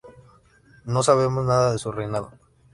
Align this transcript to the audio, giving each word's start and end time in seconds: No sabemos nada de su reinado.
No 0.85 1.03
sabemos 1.03 1.45
nada 1.45 1.73
de 1.73 1.77
su 1.77 1.91
reinado. 1.91 2.31